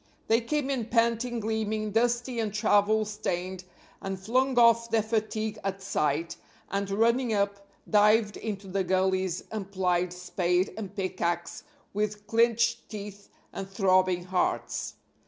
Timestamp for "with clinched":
11.93-12.89